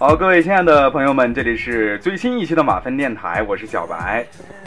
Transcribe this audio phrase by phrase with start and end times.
[0.00, 4.24] 好，各位亲爱的朋友们，这里是最新一期的马芬电台，我是小白。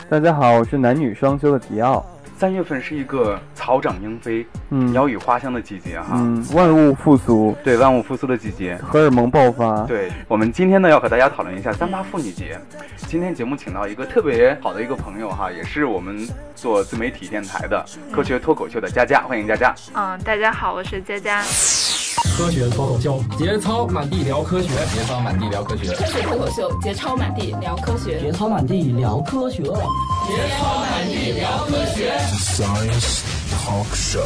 [0.07, 2.05] 大家好，我是男女双修的迪奥。
[2.37, 8.75] 三月份是一个草长莺飞、嗯鸟语花香的季节哈，嗯，万物复苏，对，万物复苏的季节。
[8.75, 9.81] 荷尔蒙爆发。
[9.85, 12.55] 对我们今天呢，要和大家讨论一下三八妇女节。
[12.97, 19.73] 今天节目请到一个特别好的一个朋友哈，也是我们做自媒体电台的科学脱口秀的佳佳，欢迎佳佳。
[19.95, 21.41] 嗯，大家好，我是佳佳。
[22.37, 32.11] 科学脱口秀，节操满地聊科学，节操满地聊科学，科学脱口秀，节操满地聊科学，节操满地聊科学，节操满地聊科学。
[32.39, 33.21] Science
[33.51, 34.25] Talk Show。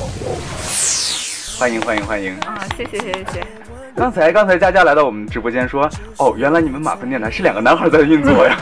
[1.60, 2.38] 欢迎欢迎欢迎！
[2.42, 3.67] 啊、谢谢谢谢谢谢。
[3.98, 8.56] 刚才刚才佳佳来到我们直播间说，哦，原来你们马分电台是两个男孩在运作呀。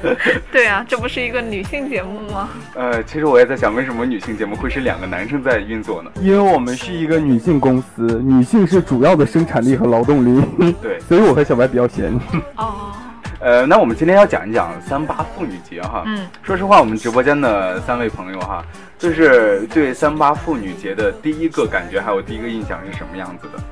[0.50, 2.48] 对啊，这不是一个女性节目吗？
[2.74, 6.10] 呃，其实我也在想，为什么女性节目会是两个男生在运作呢？
[6.22, 10.42] 因为我们是一个女性公司，女性是主要的生产力和劳动力，
[10.80, 12.10] 对， 所以我和小白比较闲。
[12.56, 12.92] 哦，
[13.40, 16.02] 呃，那我们今天要讲一讲三八妇女节哈。
[16.06, 18.64] 嗯，说实话，我们直播间的三位朋友哈，
[18.98, 23.62] 就是对三八妇女节的第一个感觉还有第一个印象是什么样子的？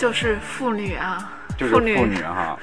[0.00, 2.58] 就是妇女啊，就是妇女哈。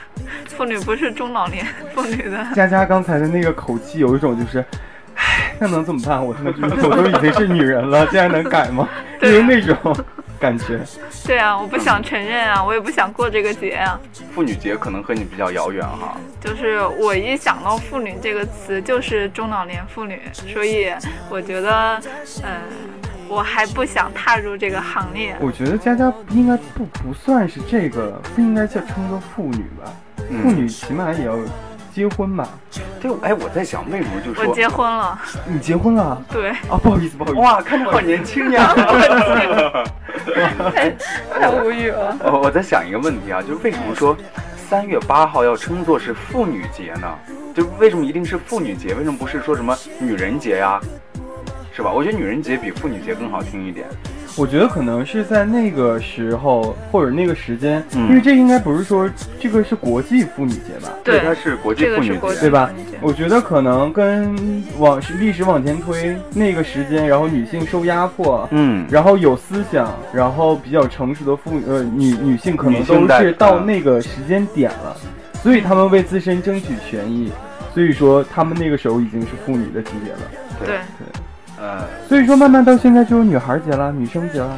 [0.47, 2.43] 妇女不是中老年妇女的。
[2.55, 4.65] 佳佳刚才的那个口气，有一种就是，
[5.13, 6.25] 唉，那能怎么办？
[6.25, 8.89] 我他妈就是我都已经是女人了，竟然能改吗？
[9.21, 9.95] 就是那种
[10.39, 10.79] 感觉。
[11.27, 13.99] 对啊，我不想承认啊，我也不想过这个节啊。
[14.33, 16.17] 妇女节可能和你比较遥远哈。
[16.41, 20.91] 就是我一想到妇女这个词，就是中老年妇女，所以
[21.29, 22.01] 我觉得，
[22.43, 22.61] 嗯、
[23.27, 25.35] 我还不想踏入这个行列。
[25.39, 29.91] 我觉得佳佳应该不不算是这个，不应该叫称作妇女吧？
[30.29, 31.37] 嗯妇女起码也要
[31.93, 32.47] 结婚吧？
[32.99, 36.21] 对，哎，我在想为什么就说我结婚了，你结婚了？
[36.29, 37.39] 对，啊，不好意思，不好意思。
[37.39, 38.73] 哇，看着好年轻呀。
[40.73, 40.89] 太
[41.39, 42.17] 太无语了。
[42.25, 44.15] 我我在想一个问题啊，就是为什么说
[44.69, 47.07] 三月八号要称作是妇女节呢？
[47.55, 48.93] 就为什么一定是妇女节？
[48.93, 50.79] 为什么不是说什么女人节呀？
[51.77, 51.93] 是吧？
[51.93, 53.85] 我觉得女人节比妇女节更好听一点。
[54.35, 59.07] 我觉得可能是在那个时候或者那个时间，嗯因为这应该不是说
[59.39, 62.39] 这个是国际妇女节吧，对它是国际妇女节。
[62.41, 62.71] 对吧？
[62.99, 64.35] 我觉得可能跟
[64.79, 74.97] 往历史往前推，那个时间，然后女性受压迫，嗯，然后有思想，然后比较成熟的妇呃女女性可能都是到嗯那个时间点了，
[75.43, 77.31] 所以她们为自身争取权益，
[77.71, 80.19] 所以说她们那个时候已经是妇女的级别了。
[80.59, 81.07] 对对
[81.59, 84.57] 呃，所以说慢慢到现在就有女孩节了，女生节了。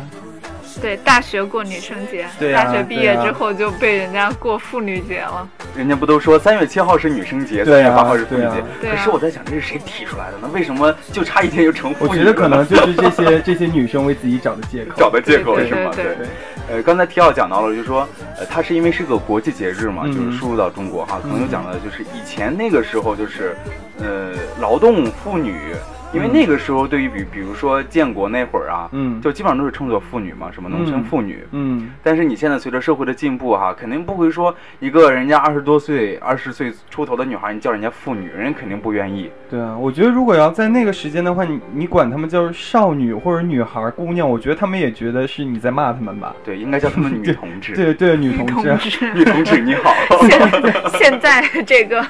[0.82, 5.46] 对，大学过女生节，对啊大学毕业之后就被人家过妇女节了。
[5.76, 10.50] 人家不都说三月七号是女生节，三啊月八号是妇女节可是我在想，这是谁提出来的呢？
[10.54, 12.12] 为什么就差一天就成妇女了？
[12.12, 14.96] 我觉得可能就是这些 这些女生为自己找的借口。
[15.00, 15.92] 找的借口是吗？
[15.94, 16.28] 对对对
[16.72, 23.54] 呃，刚才提奥讲到了，就是说，呃，它是因为是个国际节日嘛，嗯就是输入到中国哈，可能就讲的就是以前那个时候就是，
[24.00, 24.32] 呃，
[24.62, 25.76] 劳动妇女，
[26.12, 31.44] 因为那个时候对于比比如说建国那会儿啊，嗯就基本上都是称作妇女嘛，什么农村妇女。
[31.52, 39.30] 嗯，但是你现在随着社会的进步哈，肯定不会说一个人家二十多岁、二十岁出头的女孩，你叫人家妇女，人家肯定不愿意。
[39.50, 46.36] 对啊，我觉得如果要在那个时间的话，你你管她们叫少女或者女孩、姑娘，我觉得她们也觉得是你在骂她们吧。
[46.44, 47.76] 对，应该叫她们女同志。
[47.76, 48.48] 对对，女同。
[48.80, 49.94] 志，女同志你好。
[50.28, 52.04] 现现在这个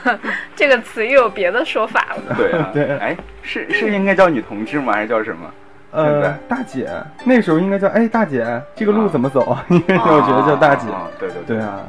[0.55, 2.35] 这个词又有别的说法了。
[2.37, 4.93] 对啊， 对哎，是是应该叫女同志吗？
[4.93, 5.51] 还是叫什么？
[5.91, 6.87] 现呃在，大姐，
[7.23, 8.45] 那时候应该叫哎大姐，
[8.75, 9.57] 这个路怎么走？
[9.69, 10.87] 因为我觉得叫大姐。
[10.89, 11.81] 啊对对对啊，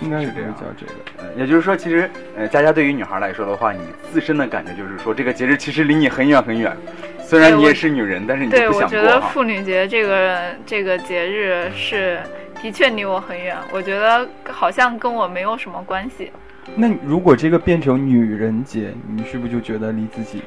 [0.00, 0.92] 应该是这样叫这个。
[1.18, 3.80] 呃也就是说，其实呃，佳佳对于女孩来说的话，你
[4.12, 6.76] 自身的感觉就是说，这个节日其实离你很远很远。
[7.20, 9.20] 虽然你也是女人，但是你就对，我觉得。
[9.20, 12.18] 妇女节这个这个节日是
[12.62, 16.30] 的确离我很远，我觉得好像跟我没有什么关系。
[16.74, 20.42] 那如果这个变成女人节，你是不是就觉得离自己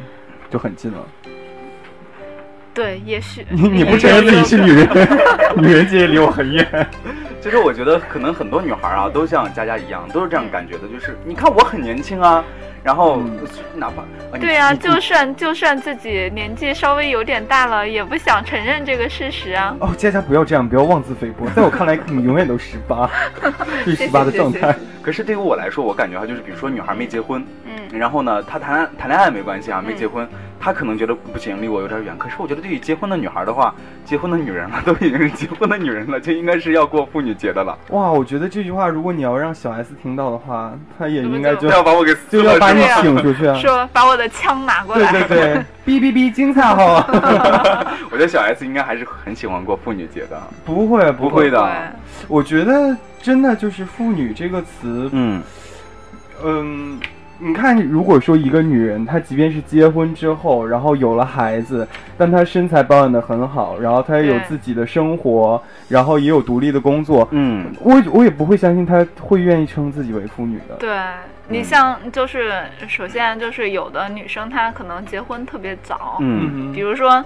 [0.52, 0.98] 就很近了？
[2.74, 4.88] 对，也许 你你不承认自己是女人，
[5.58, 6.88] 女人节也离我很远。
[7.42, 12.44] 其实我觉得可能很多女孩啊，都像佳佳一样，都是这样感觉的，就是你看我很年轻啊，
[12.84, 13.40] 然后、嗯
[13.76, 19.76] 哪怕、啊对啊、就算就算自己年纪稍微有点大了，也不想承认这个事实啊。
[19.80, 21.48] 哦，佳佳不要这样，不要妄自菲薄。
[21.56, 23.10] 在我看来，你永远都十八，
[23.84, 24.74] 是十八的状态。
[25.02, 27.44] 可是对于我来说，我感觉哈，就是比如说女孩没结婚，
[27.78, 30.28] 嗯然后呢，他谈谈恋爱没关系啊，没结婚，
[30.60, 32.18] 他可能觉得不行，离我有点远。
[32.18, 33.76] 可是我觉得对于结婚的女孩的话，
[34.06, 37.78] 结婚的女人了，都已经是结婚的女人了，就应该是要过妇女节的了。
[37.92, 43.56] 哇，我觉得这句话如果你要让小 S 听到的话，她也应该就要把我给，就要把你请出去啊！
[43.56, 45.12] 说把我的枪拿过来。
[45.12, 47.06] 对对对， 哔哔哔，精彩好！
[48.10, 50.42] 我觉得小 S 应该还是很喜欢过妇女节的。
[50.64, 51.96] 不会不会的，的，
[52.30, 55.44] 我觉得真的就是“妇女”这个词，嗯
[56.44, 57.00] 嗯，
[57.42, 70.76] 你看，如果说一个女人，她即便是结婚之后，然后有了孩子，但她身材保养的很好，然后她也有自己的生活，然后也有独立的工作，嗯我我也不会相信她会愿意称自己为妇女的。
[70.80, 70.96] 对
[71.48, 72.54] 你像就是
[72.88, 77.24] 首先就是有的女生她可能结婚特别早，嗯比如说。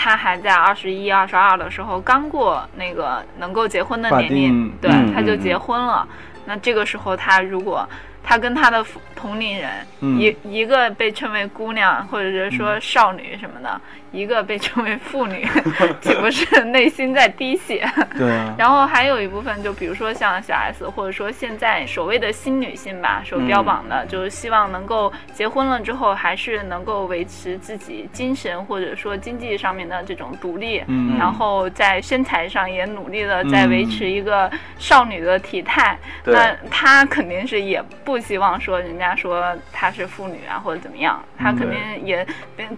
[0.00, 6.06] 她还在二十一、二十二的时候，刚过那个能够结婚的年龄，对，她就结婚了。
[6.46, 7.84] 那这个时候，她如果
[8.28, 8.84] 她跟她的
[9.16, 9.70] 同龄人，
[10.00, 10.20] 嗯。
[10.20, 13.80] 一一个被称为姑娘，或者是说少女什么的，
[14.12, 15.46] 一个被称为妇女，
[16.00, 17.86] 岂不是内心在滴血？
[18.16, 31.16] 对啊，然后还有一部分，就比如说像小 S，或者说现在所谓的新女性吧，所标榜的，就是希望能够结婚了之后，还是能够维持自己精神或者说经济上面的这种独立，嗯。
[31.18, 35.98] 然后在身材上也努力的在维持一个少女的体态。
[36.24, 36.34] 对。
[36.34, 42.26] 那她肯定是也不希望说人家说她是妇女啊或者怎么样，她肯定也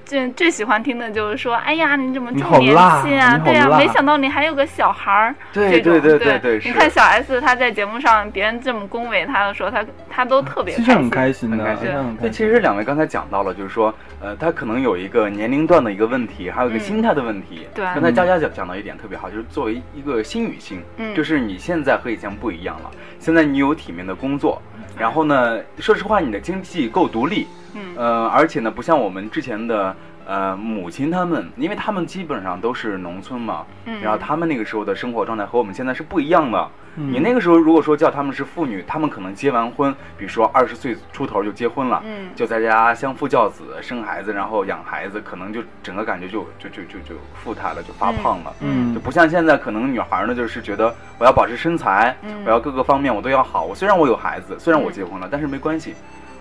[0.04, 2.72] 最最喜欢听的就是说，哎呀，你怎么这么年
[3.02, 3.38] 轻啊？
[3.44, 5.34] 对呀、辣没想到你还有个小孩儿。
[5.52, 12.32] 对这种对对对对你看小 S 她在节目上别人这么恭维她的时候，她她都特别其实很开心的，很开心的很开心。
[12.32, 17.66] 其实两位刚才讲到了，就是说，呃，她可能有一个年龄段的一个问题，还有一个嗯心态的问题。
[17.74, 22.90] 对刚才佳佳讲讲到一点特别好，就是作为一个新女性，嗯就是你现在和以前不一样了。
[23.18, 24.60] 现在你有体面的工作，
[24.96, 29.94] 然后呢，说实话，你的经济够独立，嗯呃，而且呢，不像我们之前的
[30.30, 36.70] 呃母亲他们，因为他们基本上都是农村嘛，嗯，然后他们那个时候的生活状态和我们现在是不一样的。
[36.96, 48.52] 嗯你那个时候如果说叫他们是妇女，他们可能结完婚，比如说二十岁出头就结婚了，嗯就在家相夫教子、生孩子，然后养孩子，可能就整个感觉就就就就就富态了，就发胖了。
[48.60, 53.64] 嗯就不像现在，可能女孩呢，就是觉得我要保持身材，嗯我要各个方面我都要好。
[53.64, 55.94] 我虽然我有孩子，虽然我结婚了，但是没关系，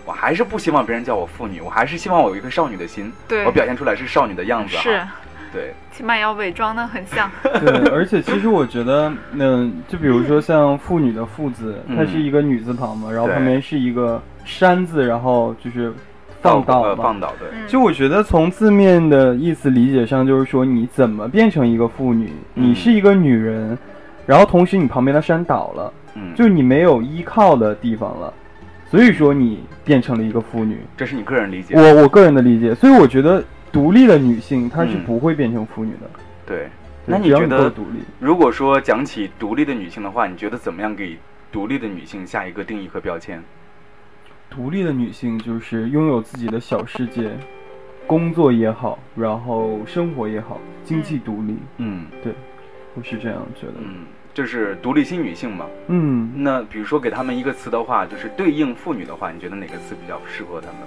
[0.09, 4.81] 我还是不希望别人叫我妇女，我还是希望我有一颗少女的心，对我表现出来是少女的样子啊。
[4.81, 5.01] 是，
[5.53, 7.29] 对，起码要伪装的很像。
[7.43, 15.93] 对，而且其实我觉得，嗯，就比如说像妇女的妇字，嗯它是一个女字旁嘛，然后旁边是一个山字，然后就是
[16.41, 16.87] 放倒嘛。
[16.87, 22.33] 呃放倒，对，嗯就我觉得从字面的意思理解上，就是说你怎么变成一个妇女？
[22.55, 23.77] 嗯你是一个女人，
[24.25, 28.33] 然后同时你旁边的山倒了，嗯，就你没有依靠的地方了，
[28.89, 30.79] 所以说你变成了一个妇女。
[30.97, 31.75] 这是你个人理解。
[31.75, 36.09] 我我个人的理解，所以我觉得独立的女性她是嗯不会变成妇女的。
[36.45, 36.69] 对，对
[37.05, 37.99] 那你觉得独立？
[38.19, 41.17] 如果说讲起独立的女性的话，你觉得怎么样给
[41.51, 43.43] 独立的女性下一个定义和标签？
[44.49, 47.29] 独立的女性就是拥有自己的小世界，
[48.07, 52.33] 工作也好，然后生活也好，经济独立，嗯对
[52.95, 53.73] 我是这样觉得。
[53.77, 55.65] 嗯，就是独立新女性嘛。
[55.87, 60.77] 嗯，那比如说给他们一个词的话，就是对应妇女的话，你觉得哪个词比较适合他们？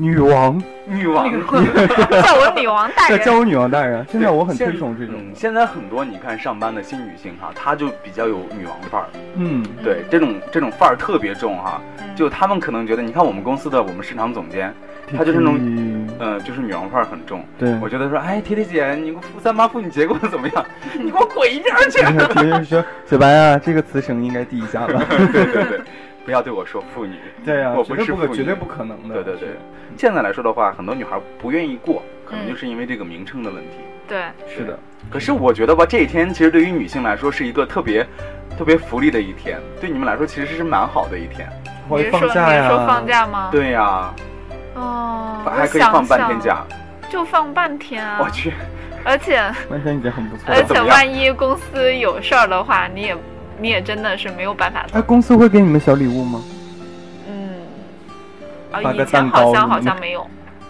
[0.00, 1.28] 女王，女王。
[2.22, 3.20] 叫我女王大人。
[3.24, 4.06] 叫我女王大人。
[4.08, 11.80] 现在我很推崇这种嗯，现在很多你看上班的新女性哈，她就比较有女王范儿，嗯，对，这种这种范儿特别重哈。
[11.98, 14.74] 嗯就他们可能觉得，你看我们公司的我们市场总监，
[15.16, 15.56] 他就是那种
[16.18, 17.44] 种，呃，就是女王范儿很重。
[17.58, 20.66] 对，我觉得说，哎，铁铁姐，你给我三八妇女节过得怎么样？
[20.98, 22.76] 你给我滚一边去！
[23.06, 25.02] 小白啊，这个词声应该低一下吧。
[25.32, 25.80] 对对对，
[26.24, 27.16] 不要对我说妇女。
[27.44, 29.14] 对呀、我不是妇女绝对不可能的。
[29.14, 29.48] 对对对，
[29.96, 33.76] 现在来说的话，很多女孩不愿意过，可能嗯就是因为这个名称的问题。
[34.06, 34.78] 对，是的，
[35.10, 38.06] 可是我觉得吧，这一天其实对于女性来说是一个特别、
[38.58, 41.46] 特别福利的一天，对你们来说其实是蛮好的一天。
[41.88, 43.48] 会你说放假呀，你说放假吗？
[43.52, 44.14] 对呀、
[44.74, 46.64] 哦，还可以放半天假。
[47.10, 48.18] 就放半天啊！
[48.20, 48.52] 我去，
[49.02, 49.38] 而且
[49.70, 50.64] 半天已经很不错了而。
[50.64, 53.16] 且万一公司有事儿的话，你也
[53.58, 56.42] 你也真的是没有办法哎，公司会给你们小礼物吗？
[57.26, 57.50] 嗯，
[58.72, 60.26] 啊，发个以前好像好像没有，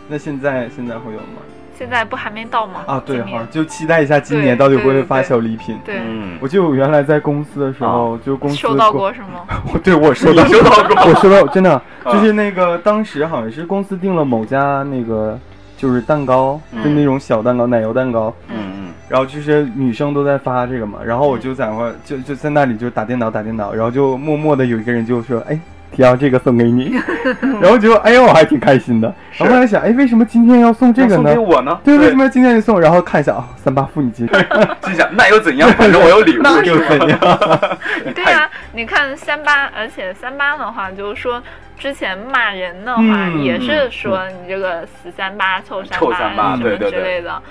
[0.07, 1.43] 那现在现在会有吗？
[1.79, 2.81] 现在不还没到吗？
[2.87, 3.39] 啊，对今年。
[3.39, 5.79] 哈，就期待一下今年到底会不会发小礼品。
[5.85, 9.47] 对，嗯，我记得我原来在公司的时候，就公司收到过是吗？
[9.73, 11.03] 我对我收到收到过。
[11.09, 11.73] 我收到真的。
[11.73, 15.39] 啊就是那个当时好像是公司订了某家那个
[15.77, 16.83] 就是蛋糕，嗯。
[16.83, 25.59] 就那种小蛋糕，奶油蛋糕，嗯嗯，然后就是女生都在发这个嘛，然后我就在那块就就在那里就打电脑打电脑，然后就默默的有一个人就说，哎，
[25.93, 26.95] 提昂这个送给你，
[27.61, 31.39] 然后结果哎呦我还挺开心的，然后后来想哎为什么今天要送这个呢送给？
[31.39, 31.79] 我呢？
[31.85, 32.81] 对，为什么要今天就送？
[32.81, 34.27] 然后看一下啊，三八妇女节，
[34.85, 35.69] 心想那又怎样？
[35.73, 37.19] 反正我有礼物，那又怎样？
[38.15, 41.43] 对呀、你看三八，而且三八的话，就是说
[41.79, 47.43] 之前骂人的话，嗯也是说你这个死三八、臭三臭三八什么对对对之类的，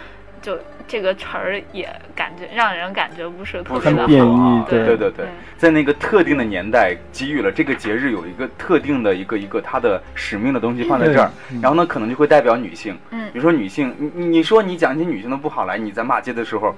[0.41, 4.10] 就这个词儿也感觉让人感觉不是特不别的好。
[4.10, 5.25] 义，对对对
[5.58, 11.29] 在那个特定的年代，给予了这个节日有一个特定的一个一个它的使命的东西放在这儿，
[11.62, 12.98] 然后呢，可能就会代表女性。
[13.12, 16.74] 嗯比如说女性，你你你说你讲一些女性的不好来，你在骂街的时候。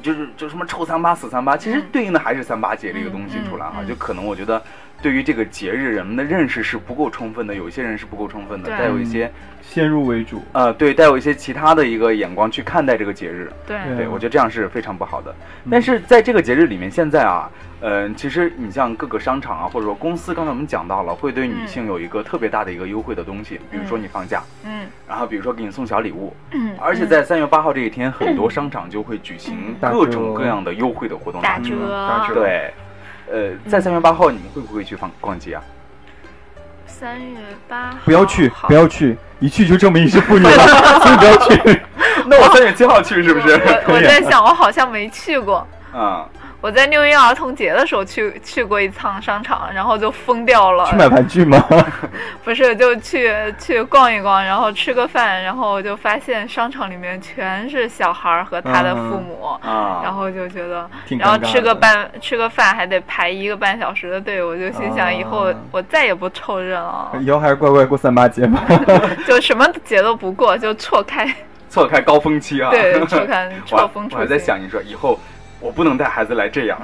[0.00, 4.62] 就是就什么臭三八死三八，其实嗯对应的还是三八节这个东西出来哈，就可能我觉得
[5.00, 9.30] 对于这个节日人们的认识是不够充分的，有一些人是不够充分的，带有一些
[9.62, 13.78] 先入为主，呃对带有一些其他的一个眼光去看待这个节日，对。
[13.86, 13.96] 对。
[13.98, 15.34] 对，我觉得这样是非常不好的。
[15.70, 17.50] 但是在这个节日里面，现在啊，
[17.80, 24.86] 嗯、其实你像各个商场啊，或者说公司，刚才我们讲到了，会对女性有一个特别大的一个优惠的东西，比如说你放假，嗯。
[25.06, 31.68] 然后比如说给你送小礼物，嗯，而且在三月八号这一天，很多商场就会举行各种各样的优惠的活动，打折。
[31.68, 32.34] 折，打折。
[32.34, 32.72] 对，
[33.30, 35.62] 呃，在三月八号你们会不会去逛逛街啊？
[36.86, 40.50] 三月八号不要去，不要去，一去就证明你是妇女了，
[41.00, 41.82] 所以不要去。
[42.26, 43.54] 那我三月七号去是不是？
[43.86, 45.66] 我我在想， 我好像没去过。
[45.92, 46.28] 啊，
[46.60, 50.86] 我在六一儿童节的时候去去过一趟商场，然后就疯掉了。
[50.90, 51.64] 去买玩具吗？
[52.42, 68.64] 不是，就去去逛一逛，然后吃个饭，然后就发现商场里面全是小孩儿和他的父母，啊，然后就觉得，然后吃个半吃个饭还得排一个半小时的队，我就心想以后啊我再也不凑热闹了，以后还是乖乖过三八节吧。
[69.28, 71.32] 就什么节都不过，就错开，
[71.70, 74.36] 错开高峰期啊，对，错开 错峰出我还在。
[74.36, 75.20] 想你说以后
[75.60, 76.78] 我不能带孩子来这样，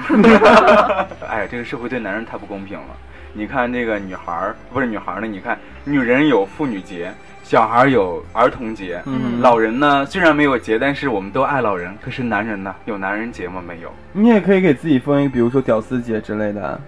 [1.28, 2.86] 哎，这个社会对男人太不公平了。
[3.32, 7.12] 你看那个女孩儿不是女孩儿呢，你看女人有妇女节，
[7.42, 11.92] 小孩儿有儿童节，嗯老人呢虽然没有节，但是我们都爱老人。
[12.00, 13.60] 可是男人呢，有男人节吗？
[13.66, 13.92] 没有。
[14.12, 16.80] 你也可以给自己封一个，比如说屌丝节之类的。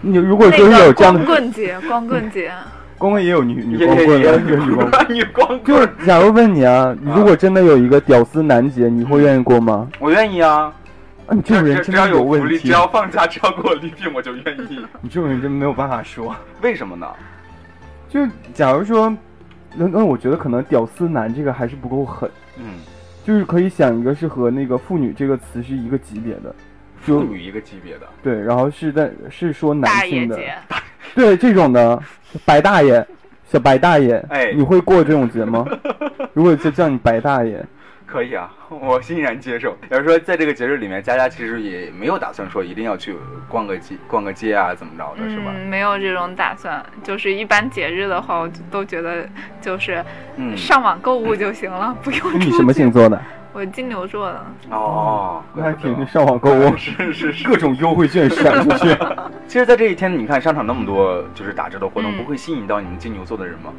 [0.00, 2.52] 你如果说是有光这样的，棍节，光棍节，
[3.04, 5.14] 光棍也有女女光棍 女光棍。
[5.14, 9.86] 女光就是，假如问你啊，你如果真的有一个屌丝男节，你会愿意过吗？
[9.98, 10.72] 我愿意啊。
[11.26, 14.80] 啊，你这种人只只要真的有福利，问题只，要放假，只要给我礼品，我就愿意。
[15.02, 16.34] 你这种人真没有办法说。
[16.62, 17.06] 为什么呢？
[18.08, 19.14] 就假如说，
[19.74, 22.64] 那那我觉得可能屌丝男这个还是不够狠，嗯，
[23.22, 26.54] 就是可以想一个是和那个妇女这个词是一个级别的，
[27.06, 28.06] 就妇女一个级别的。
[28.22, 30.38] 对，然后是在是说男大爷性的，
[31.14, 32.02] 对这种的
[32.44, 33.04] 白大爷，
[33.50, 35.64] 小白大爷，哎你会过这种节吗？
[36.32, 37.64] 如果就叫你白大爷，
[38.06, 39.76] 可以啊， 我欣然接受。
[39.90, 43.14] 要是说在这个节日里面，佳佳其实也没有打算说一定要去
[43.48, 45.52] 逛个街、逛个街啊，怎么着的，是吧？
[45.54, 46.84] 嗯，没有这种打算。
[47.02, 49.28] 就是一般节日的话，我就都觉得
[49.60, 50.04] 就是
[50.36, 53.20] 嗯，上网购物就行了，不用你什么星座的？
[53.54, 57.48] 我金牛座的，哦，那还挺上网购物， 是是是。
[57.48, 58.98] 各种优惠券闪出去。
[59.46, 63.72] 其实，在这一天，你看商场那么多就是打折的活动，嗯不会吸引到你们金牛座的人吗？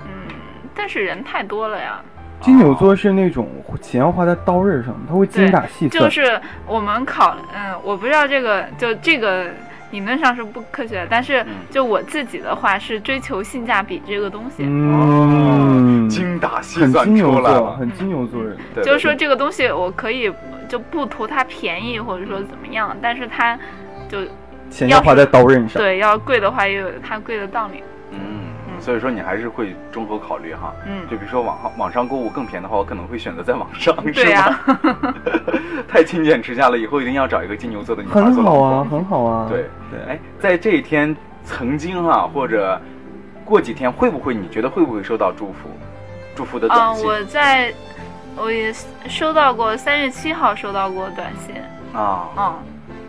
[0.00, 0.34] 嗯，
[0.74, 2.00] 但是人太多了呀。
[2.40, 3.48] 金牛座是那种
[3.80, 6.02] 钱要花在刀刃上，他会精打细算。
[6.02, 9.46] 就是我们考，嗯，我不知道这个，就这个
[9.90, 14.64] 理论上是不科学的，但是嗯就我自己的话是追求性价比这个东西。
[14.64, 18.56] 嗯，精打细很算金牛座，出来了，很金牛座人。
[18.74, 20.32] 对就是说这个东西我可以
[20.68, 23.58] 就不图它便宜或者说怎么样，但是它
[24.08, 24.18] 就
[24.70, 25.82] 钱要花在刀刃上。
[25.82, 27.82] 对要贵的话也有它贵的道理。
[28.12, 28.30] 嗯，嗯
[28.80, 30.74] 所以说你还是会综合考虑哈。
[30.86, 35.14] 嗯，就比如说网上网上购物更便宜的话，我可能会选择在网上，是对呀、吗？
[35.88, 39.46] 太勤俭持家了，以后一定要找一个金牛座的女孩很好做老婆啊，很好啊。
[39.48, 42.80] 对对，哎，在这一天，曾经哈、或者
[43.44, 45.68] 过几天，会不会你觉得会不会收到祝福，
[46.34, 47.72] 祝福的短嗯，信、我在
[48.36, 48.72] 我也
[49.08, 51.56] 收到过三月七号收到过短信，
[51.92, 52.28] 啊？
[52.36, 52.54] 嗯，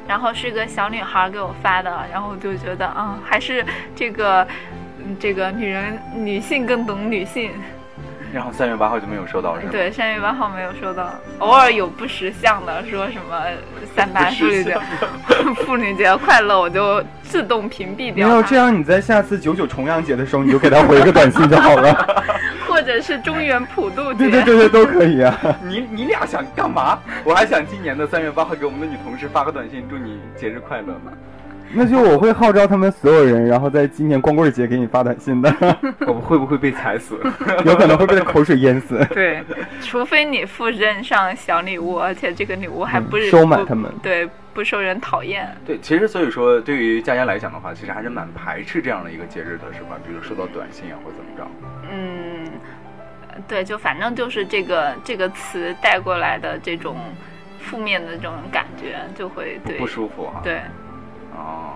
[0.08, 3.64] 然后是个小女孩给我发的，然后我就觉得啊、还是
[3.96, 4.50] 这个嗯
[5.20, 7.52] 这个女人女性更懂女性。
[8.34, 9.72] 然后三月八号就没有收到是吗？
[9.74, 13.44] 对，三月八号没有收到，偶尔有不识相的说什么
[13.94, 14.78] 三八妇女节
[15.66, 18.34] 妇女节快乐，我就自动屏蔽掉没。
[18.34, 21.94] 有这样，你在下次九九重阳节的时候，你就给他回一个短信就好了。
[22.70, 24.30] 或者是中原普渡节。
[24.30, 25.38] 对对对对，都可以啊。
[25.68, 26.98] 你你俩想干嘛？
[27.26, 31.12] 我还想今年的三月八号给我们的女同事发个短信，祝你节日快乐呢。
[31.74, 35.54] 那就我会号召他们所有人，然后在今年光棍节给你发短信的，
[36.08, 37.20] 我们会不会被踩死？
[37.66, 39.06] 有可能会被口水淹死。
[39.12, 39.44] 对，
[39.82, 45.48] 除非你附赠上小礼物，而且这个礼物还不是、嗯收买他们对，不受人讨厌。
[45.66, 49.98] 对，其实所以说，对于佳佳来讲的话，其实还是蛮排斥这样的一个节日的，是吧？
[50.06, 51.48] 比如收到短信啊，或怎么着。
[51.90, 52.48] 嗯，
[53.48, 56.98] 对，就反正就是这个这个词带过来的这种
[57.60, 60.42] 负面的这种感觉，就会对不舒服哈。
[60.44, 60.60] 对，
[61.36, 61.74] 哦，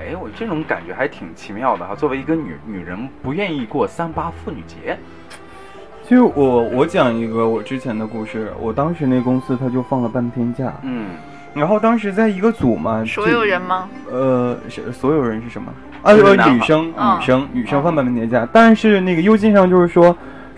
[0.00, 1.94] 哎，我这种感觉还挺奇妙的哈。
[1.94, 4.98] 作为一个女女人，不愿意过三八妇女节，
[6.02, 11.10] 其实我我讲一个我之前的故事，我当时那公司他就放了半天假，嗯，
[11.54, 13.88] 然后当时在一个组嘛，所有人吗？
[14.10, 15.72] 呃是所有人是什么？
[16.02, 20.14] 啊，女生嗯女生女生放半天假，但是那个邮件上就是说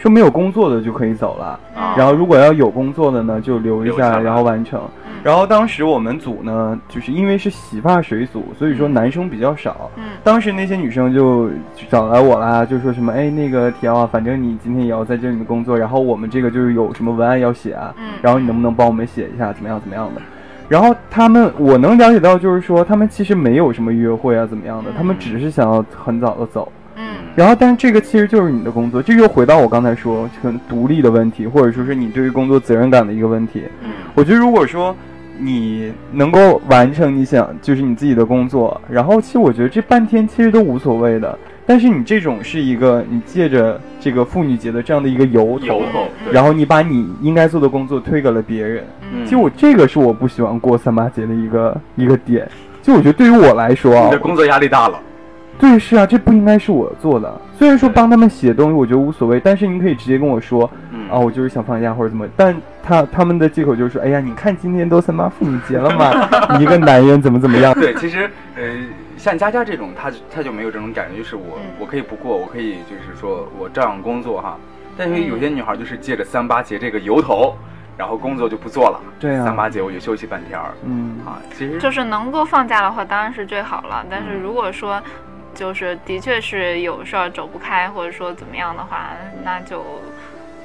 [0.06, 4.80] 说没有工作的就可以走了，啊然后如果要有工作的呢就留一下，下然后完成。
[5.04, 9.90] 嗯然后当时我们组呢，就是因为是洗发水组，所以说男生比较少。
[9.96, 11.50] 嗯当时那些女生就
[11.90, 20.22] 找来我啦，就说什么，哎，那个田啊，反正你今天也要在这里面工作，然后我们这个就是有什么文案要写啊，嗯然后你能不能帮我们写一下，怎么样怎么样的？
[20.68, 26.70] 然后他们我能了解到，就是说他们其实没有什么约会啊，怎么样的，他们只是想要很早的走。
[27.36, 33.62] 嗯然后，但是这个其实就是你的工作，这又回到我刚才说很独立的问题，或者说是你对于工作责任感的一个问题。
[33.84, 34.96] 嗯我觉得如果说
[35.38, 41.38] 你能够完成你想就是你自己的工作，然后其实我觉得这半天其实都无所谓的。
[41.66, 48.82] 但是你这种是一个你借着这个妇女节的这样的一个由头，由头，然后你把你应该做的工作推给了别人。
[49.12, 52.48] 嗯其实我这个是我不喜欢过三八节的一个一个点。
[52.80, 54.98] 就我觉得对于我来说啊你的，工作压力大了。
[55.58, 57.40] 对，是啊，这不应该是我做的。
[57.58, 62.26] 虽然说帮他们写东西，我觉得无所谓，但是你可以直接跟我说，嗯啊，我就是想放假或者怎么。
[62.36, 67.72] 但他他们的借口就是说，哎呀，你看今天都三八妇女节了嘛， 你一个男人怎么怎么样？
[67.74, 68.62] 对，其实呃，
[69.16, 74.56] 像佳佳这种，她他就没有这种感觉，就是我、嗯我可以不过，我可以就是说我照样工作哈。
[74.96, 77.54] 但是有些女孩就是借着三八节这个由头，
[77.98, 79.00] 然后工作就不做了。
[79.20, 81.40] 对啊三八节我就休息半天儿嗯，啊。
[81.54, 84.04] 其实就是能够放假的话，当然是最好了。
[84.10, 85.02] 但是嗯如果说，
[85.56, 89.08] 就是的确是有事儿走不开，或者说怎么样的话，
[89.42, 89.84] 那就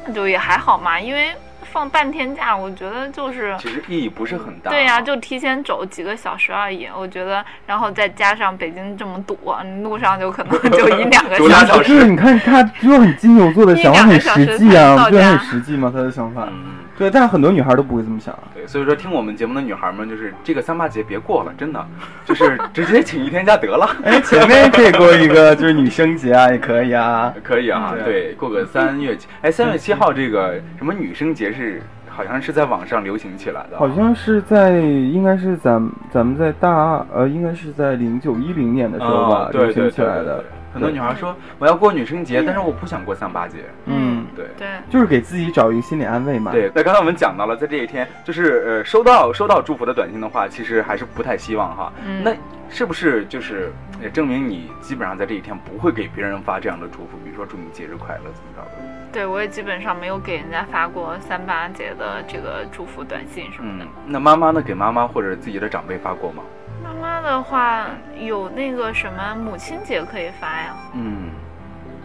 [0.05, 0.99] 那就也还好嘛。
[0.99, 1.31] 因为
[1.71, 4.69] 放半天假，我觉得就是其实意义不是很大。
[4.69, 6.87] 对呀、就提前走几个小时而已。
[6.95, 9.37] 我觉得，然后再加上北京这么堵，
[9.81, 11.89] 路上就可能 就一两个 小时。
[11.89, 15.91] 就是你看他就很金牛座的想法很实际啊，个小时才到家不觉得很实际吗？
[15.95, 16.75] 他的想法，嗯。
[17.01, 18.43] 对，但是很多女孩都不会这么想啊。
[18.53, 21.83] 对，所以说听我们节目的女孩们，就是这个三八节别过了，真的，
[22.25, 23.89] 就是直接请一天假得了。
[24.05, 27.33] 哎，前面可以过一个就是女生节啊，也可以啊。
[27.43, 40.45] 可以啊，嗯对，过个三月七，哎，三月七号这个什么女生节是好像是在网上流行起来的，好像是在，应该是咱咱们在大二，呃，应该是在零九一零年的时候吧流行起来的。
[40.73, 44.45] 很多女孩说我要过女生节，但是我不想过三八节，嗯，对。
[44.57, 51.91] 对，就是给自己找一个心理安慰嘛。，对，那刚才我们讲到了，在这一天，就是呃，收到收到祝福的短信的话，其实还是不太希望哈。
[52.05, 52.35] 嗯那
[52.69, 53.69] 是不是就是
[54.01, 58.87] 也证明你基本上在这一天不会给别人发这样的祝福，比如说祝你节日快乐怎么着的？
[59.11, 64.61] 对我也基本上没有给人家发过三八节的这个祝福短信什么的嗯。，那妈妈呢？
[64.61, 66.41] 给妈妈或者自己的长辈发过吗？
[66.81, 71.31] 妈妈的话有那个什么母亲节可以发呀，嗯，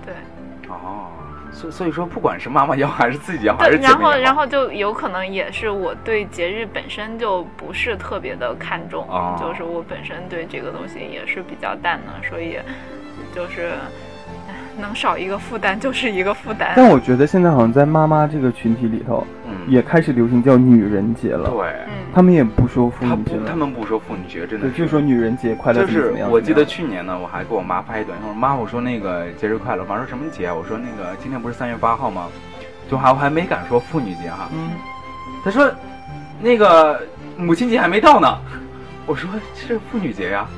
[0.04, 0.14] 对。
[0.68, 1.12] 哦，
[1.52, 12.58] 所所以说，不管是妈妈要还是自己要，还是然后然后就有可能也是我对节日本身就不是特别的看重，哦就是我本身对这个东西也是比较淡的，所以
[13.34, 13.78] 就是唉
[14.78, 16.72] 能少一个负担就是一个负担。
[16.76, 21.50] 但我觉得现在好像在妈妈这个群体里头，嗯，也开始流行叫女人节了。
[21.50, 26.30] 对，嗯，他们也不说妇女节不，他，们不说妇女节，真的对，就说女人节快乐，就是怎么样。
[26.30, 29.84] 我记得去年呢，我还给我妈发一短信，我说妈，我说那个节日快乐。
[29.84, 30.54] 妈说什么节啊？
[30.54, 32.28] 我说那个今天不是三月八号吗？
[32.88, 34.48] 就还我还没敢说妇女节哈。
[34.52, 34.70] 嗯，
[35.44, 35.68] 她说
[36.40, 37.00] 那个
[37.36, 38.38] 母亲节还没到呢。
[39.06, 40.40] 我说是妇女节呀。
[40.40, 40.48] 啊，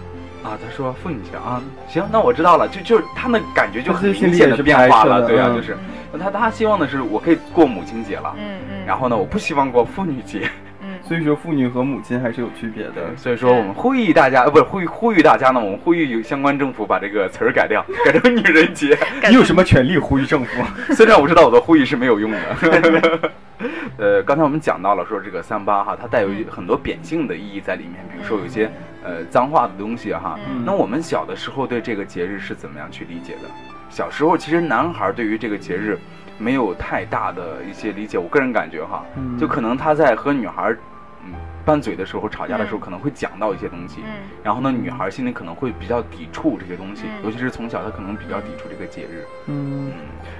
[0.43, 2.69] 她说妇女节啊，行，那我知道了。
[2.69, 5.77] 就就是他那感觉就很明显的变化了，对啊，嗯就是
[6.19, 10.49] 他他希望的是我可以过母亲节了，嗯嗯，然后呢，我不希望过妇女节。
[10.83, 13.17] 嗯 所以说妇女和母亲还是有区别的。
[13.17, 18.99] 所以说我们呼吁大家，呃，不是呼吁呼吁大家呢，我们呼吁有相关政府把这个词儿改掉，改成女人节。
[19.29, 20.63] 你有什么权利呼吁政府？
[20.93, 23.31] 虽然我知道我的呼吁是没有用的。
[23.97, 28.71] 呃，刚才我们讲到了说这个三八哈，它带有很多贬性的意义在里面，比如说有一些
[29.09, 30.39] 呃脏话的东西哈。
[30.49, 33.49] 嗯那我们小的时候对这个节日是怎么样去理解的？
[33.89, 35.99] 小时候其实男孩对于这个节日
[36.37, 40.77] 没有太大的一些理解，我个人感觉哈，嗯就可能他在和女孩
[41.25, 41.33] 嗯
[41.69, 42.81] 拌嘴的时候、吵架的时候嗯。
[42.81, 44.11] 可能会讲到一些东西，嗯。
[44.43, 47.25] 然后呢，女孩心里可能会比较抵触这些东西，嗯。
[47.25, 49.23] 尤其是从小她可能比较抵触这个节日。
[49.47, 49.89] 嗯。
[49.89, 49.93] 嗯，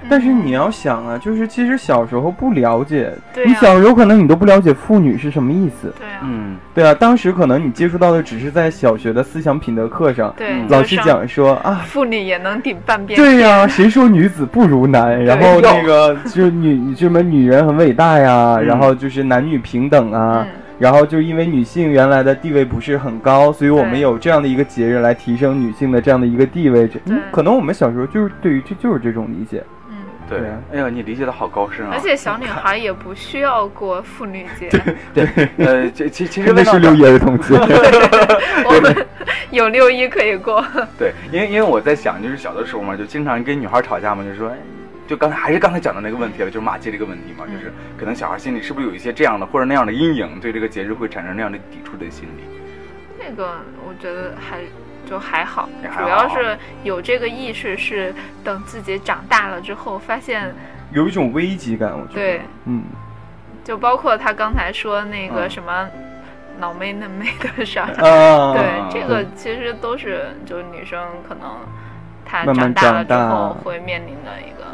[0.09, 3.45] 但是你要想啊，就是其实小时候不了解，啊。
[3.45, 5.93] 你小时候可能你都不了解妇女是什么意思。
[5.99, 13.15] 对啊，嗯，对啊，当时可能你接触到的只是在小学的思想品德课上，对，嗯老师讲说啊，妇女也能顶半边。
[13.19, 15.23] 对呀、谁说女子不如男？
[15.23, 18.65] 然后那个就是女什么女人很伟大呀，嗯。
[18.65, 20.61] 然后就是男女平等啊，嗯。
[20.79, 26.87] 然后就因为女性原来的地位不是很高，所以我们有这样的一个节日来提升女性的这样的一个地位。
[26.87, 29.63] 这嗯，可能我们小时候就是对于这就是这种理解。
[29.89, 29.95] 嗯，
[30.27, 30.39] 对。
[30.71, 31.91] 哎呀，你理解的好高深啊！
[31.93, 34.69] 而且小女孩也不需要过妇女节，
[35.13, 35.27] 对，
[35.57, 37.55] 呃，这其其实真的是六一儿童节。
[38.65, 38.95] 我们
[39.51, 40.63] 有六一可以过。
[40.97, 44.57] 对，因为因为我在想，就是小的时候嘛，就经常跟女孩吵架嘛，就说，哎
[45.09, 52.43] 就刚才还是刚才讲的那个问题了，就是骂街这个问题嘛，就是可能小孩心里是不是有一些这样的或者那样的阴影，对这个节日会产生那样的抵触的心理。
[53.17, 53.55] 那个
[53.87, 54.59] 我觉得还
[55.09, 55.67] 就还好，
[55.97, 60.53] 主要是有这个意识，是等自己长大了之后，发现
[60.91, 62.13] 有一种危机感，我觉得。
[62.13, 62.83] 对，嗯，
[63.63, 65.89] 就包括他刚才说那个嗯什么
[66.59, 67.25] 脑妹嫩妹
[67.57, 71.49] 的事儿，啊，对嗯，这个其实都是就是女生可能
[72.23, 74.68] 她长大了之后会面临的一个。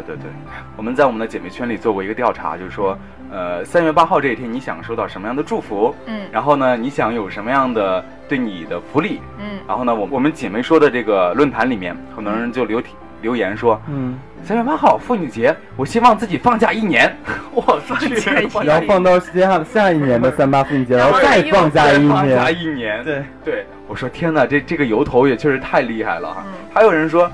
[0.00, 0.30] 对对对，
[0.76, 2.96] 我们在我们的姐妹圈里做过一个调查，就是说，
[3.30, 5.94] 呃，三月八号这一天，你想收到什么样的祝福？
[6.06, 9.20] 嗯然后呢，你想有什么样的对你的福利？
[9.38, 12.82] 嗯然后呢，我我们姐妹说的这个论坛里面，很多人就留
[13.20, 17.14] 留言说，嗯，三月八号妇女节，我希望自己放假一年。
[17.52, 22.58] 我去，假一放然后放到下下一年的三八妇女节，然后再放假一放假年。
[22.58, 23.04] 一年。
[23.04, 26.42] 对，对，我说天哪，这这个由头也确实太厉害了哈。
[26.46, 27.30] 嗯还有人说，呃，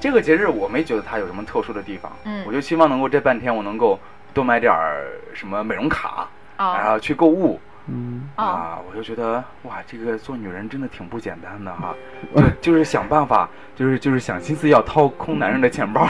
[0.00, 3.98] 这个节日我没觉得它有什么特殊的地方，嗯我就希望能够这半天我能够
[4.34, 6.28] 多买点儿什么美容卡，
[6.58, 7.60] 然哦后去购物。
[7.88, 11.94] 嗯，哦，啊，我就觉得哇，这个做女人真的挺不简单的哈，
[12.60, 16.06] 就就是想办法，就是就是想心思要掏空男人的钱包。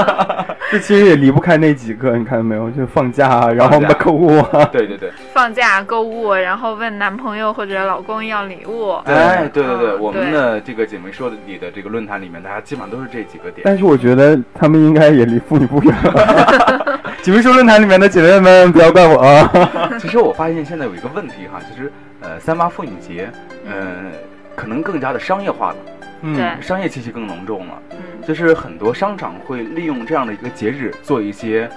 [0.70, 2.70] 这其实也离不开那几个，你看到没有？
[2.70, 4.64] 就放假啊，然后我们的购物啊。
[4.72, 8.92] 对对对，放假购物，然后问男朋友或者老公要礼物。
[9.04, 13.60] 哎，对对对，嗯我们的这个姐妹说的里的这个论坛里面，大家基本上都是这几个点。
[13.64, 15.94] 但是我觉得他们应该也离妇女不远。
[17.22, 19.48] 姐妹说论坛里面的姐妹们，不要怪我啊。
[19.96, 23.30] 其实我发现现在有一个问题哈，其实呃，三八妇女节，
[23.64, 24.10] 呃，
[24.56, 25.76] 可能更加的商业化了，
[26.22, 27.74] 嗯商业气息更浓重了。
[27.92, 31.68] 嗯就是很多商场会利用这样的一个节日做一些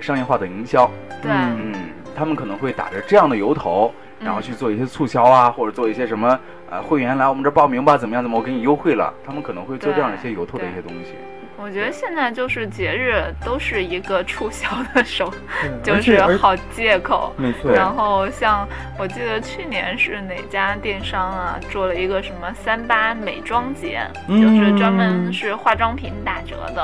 [0.00, 0.90] 商业化的营销。
[1.22, 1.74] 对，嗯嗯，
[2.16, 6.38] 他们可能会打着这样的由头，然后去做一些促销啊，或者做一些什么
[6.70, 11.14] 呃会员来我们这儿报名吧，怎么样怎么我给你优惠了，他们可能会做这样一些由头的一些东西。
[11.56, 15.32] 我觉得现在就是节日都是一个促销的手，
[15.82, 17.32] 就是好借口。
[17.36, 17.72] 没错。
[17.72, 26.82] 然后像我记得去年是哪家电商啊做了一个什么三八美妆节，嗯就是专门是化妆品打折的，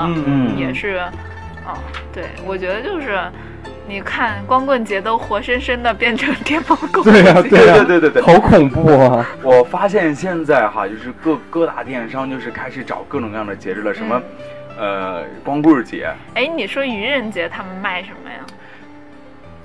[0.57, 1.01] 也是，
[1.65, 1.77] 哦，
[2.13, 3.19] 对，我觉得就是。
[3.87, 9.27] 你看，光棍节都活生生的变成电猫购物对呀、节对呀、对对对对好恐怖啊！
[9.43, 14.21] 我发现现在哈，就是各各大电商就是开始找各种各样的节日了，什么，
[14.77, 18.37] 呃，光棍节，哎，你说愚人节他们卖什么呀？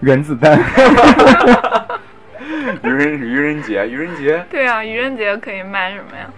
[0.01, 0.59] 原子弹，
[2.83, 6.29] 愚人愚人节，愚人节，对啊，愚人节可以卖什么呀？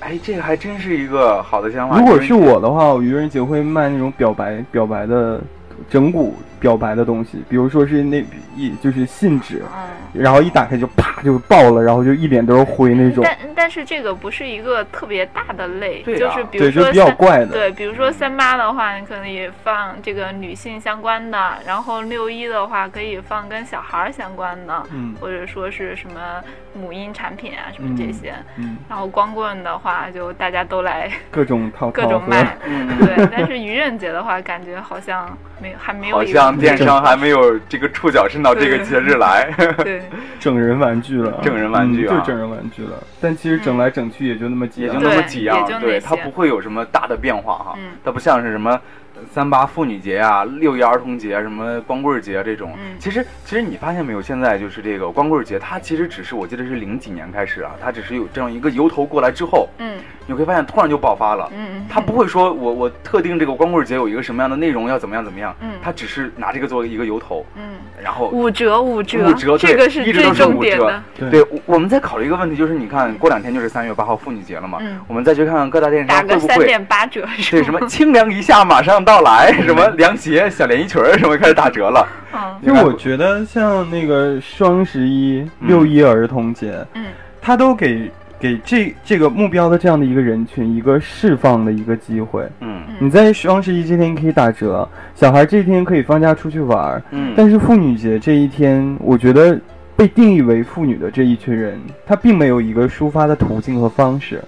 [0.00, 1.96] 哎，这个还真是一个好的想法。
[1.96, 5.40] 如果是我的话，我愚人节会卖那种表白表白的
[5.88, 6.32] 整蛊
[6.62, 8.24] 表白的东西，比如说是那
[8.56, 13.24] 一就是信纸，嗯，然后一打开就啪就爆了，然后就一脸都是灰那种。
[13.24, 17.46] 但但是这个不是一个特别大的类，对啊就是比如对，就说比较怪的。
[17.46, 26.20] 对，比如说三八的话，你可能也放这个女性相关的，然后六一的话可以放跟小孩儿相关的，嗯或者说是什么
[26.74, 28.32] 母婴产品啊什么这些。
[28.56, 33.26] 嗯，然后光棍的话，就大家都来各种套各种卖， 嗯，对。
[33.32, 39.50] 但是愚人节的话，感觉好像没还没有好一个像电商还没有这个触角伸到这个节日来。
[39.78, 40.02] 对
[40.38, 43.02] 整 人玩具了，整人玩具啊嗯就整人玩具了。
[43.20, 48.78] 但其实整来整去也就那么几样也就那么几样对，它不会有什么大的变化哈嗯，它不像是什么
[49.30, 52.96] 三八妇女节啊、六一儿童节、什么光棍节这种嗯。
[52.98, 61.50] 其实，其实你发现没有，现在就是这个光棍节，它其实只是我记得是零几年开始啊，它只是有这样一个由头过来之后，嗯你会发现突然就爆发了。
[61.52, 67.62] 嗯，它不会说我我特定这个光棍节有一个什么样的内容要怎么样怎么样，嗯它只是拿这个作为一个由头，嗯
[68.00, 71.02] 然后五折五折，五折对这个是最一直都是五折重点的。
[71.18, 82.08] 对对，我我们在考虑一个问题，就是你看过两天就是三月八号妇女节了嘛，嗯我们再去看看各大电打个三商会不会点八折是对什么清凉一下马上到，到来，什么凉鞋、小连衣裙什么开始打折了。
[82.32, 87.04] 嗯就我觉得像那个双十一、嗯六一儿童节，嗯
[87.38, 92.48] 他都给给这这个目标的这样的一个人群一个释放的一个机会。
[92.60, 99.60] 嗯你在双十一这天可以打折，小孩这一天可以放假出去玩儿，嗯，但是妇女节这一天，我觉得
[99.94, 104.42] 被定义为妇女的这一群人，他并没有一个抒发的途径和方式。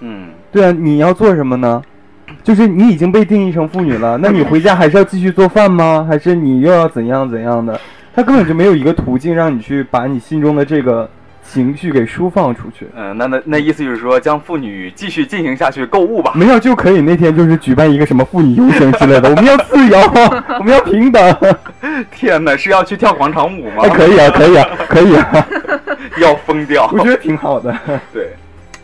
[0.00, 1.80] 嗯对啊，你要做什么呢？
[2.44, 6.06] 就是你已经被定义成妇女了，那你回家还是要继续做饭吗？
[6.08, 7.78] 还是你又要怎样怎样的？
[8.14, 11.08] 他根本就没有一个途径让你去把你心中的这个
[11.42, 12.86] 情绪给抒放出去。
[12.96, 16.32] 嗯，那那那意思就是说，将妇女继续进行下去购物吧。
[16.34, 19.98] 没有就可以那天就是举办一个什么妇女游行之类的， 我们要自由，
[20.58, 21.36] 我们要平等。
[22.10, 23.88] 天哪，是要去跳广场舞吗哎，？
[23.88, 25.46] 可以啊，可以啊，可以啊，
[26.20, 26.90] 要疯掉。
[26.92, 27.72] 我觉得挺好的。
[28.12, 28.30] 对，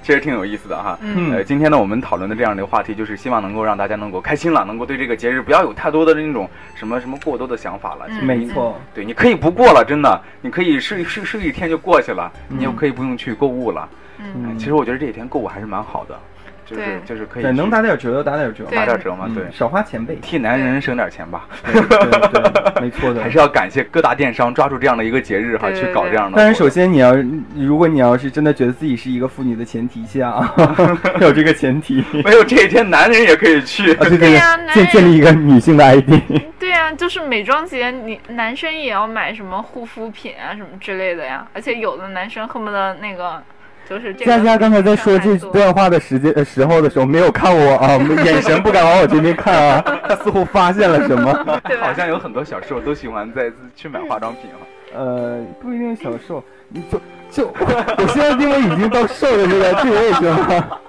[0.05, 0.99] 其实挺有意思的哈。
[1.01, 1.33] 嗯。
[1.33, 8.05] 呃，今天呢，我们讨论的这样的一个话题，就是希望能够让大家能够开心了，能够对这个节日不要有太多的那种什么什么过多的想法了。
[8.11, 8.23] 嗯。
[8.23, 13.88] 没错，对，你可以不过了，真的，你可以睡睡睡一天就过去了，嗯你也可以不用去购物了。
[14.19, 14.59] 嗯。
[14.59, 16.19] 其实我觉得这几天购物还是蛮好的，
[16.66, 20.16] 就是就是可以对，能打点折打点折，对打点折嘛，嗯对，少花钱呗。
[20.22, 23.20] 替男人省点钱吧，对对对，没错的。
[23.24, 26.37] 还是要感谢各大电商抓住这样的一个节日哈，去搞这样的。
[26.37, 27.14] 但是首先你要，
[27.57, 30.33] 如果你要是真的觉得自己是一个妇女的前提下，
[31.20, 32.05] 要有这个前提。
[32.24, 33.92] 没有这一天，男人也可以去。
[33.96, 36.11] 啊，对对对呀建建立一个女性的 ID。
[36.59, 43.42] 对呀、就是美妆节，你男生也要买什么护肤品啊什么之类的呀，而且有的男生恨不得那个
[43.88, 44.27] 就是这个。
[44.27, 51.33] 佳佳刚才在说这段话的时间呃时候的时候，没有看我啊，眼神不敢往我这边看啊， 他似乎发现了什么。
[51.81, 54.66] 好像有很多小时候都喜欢在去买化妆品哈。
[54.97, 60.81] 呃，不一定小瘦，你就就我现在因为已经到瘦的这个这个位置了。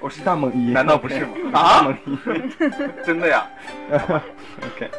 [0.00, 1.28] 我是大猛一，难道不是吗？
[1.52, 2.18] 大啊猛，一。
[3.06, 3.46] 真的呀
[3.90, 4.90] ？OK，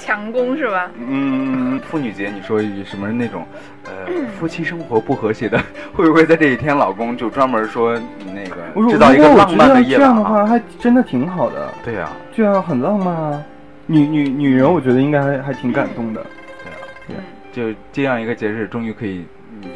[0.00, 0.90] 强攻是吧？
[0.98, 3.46] 嗯，妇女节，你说有什么那种，
[3.84, 3.90] 呃，
[4.38, 5.60] 夫妻生活不和谐的，
[5.94, 7.94] 会不会在这一天，老公就专门说
[8.34, 10.38] 那个制造一个浪漫的夜觉得这样晚啊？
[10.40, 13.42] 的话，还真的挺好的，对呀，这样很浪漫啊。
[13.86, 16.24] 女女女人，我觉得应该还还挺感动的。
[16.64, 17.16] 对呀，嗯，
[17.52, 19.26] 就这样一个节日，终于可以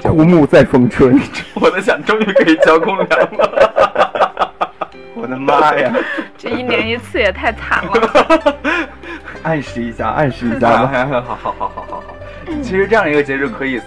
[0.02, 1.12] 枯木在风吹，
[1.60, 4.23] 我在想，终于可以交公粮了。
[5.16, 5.92] 我的妈呀！
[6.37, 8.88] 这一年一次也太惨了。
[9.42, 10.68] 暗示一下，暗示一下。
[10.68, 12.03] 好好好好好好好。
[12.62, 13.81] 其实这样一个节日可以，